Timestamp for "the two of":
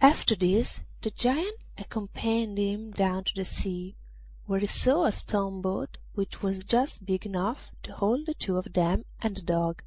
8.26-8.74